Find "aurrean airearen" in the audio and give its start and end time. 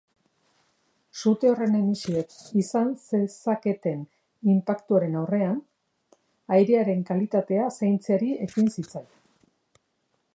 5.21-7.07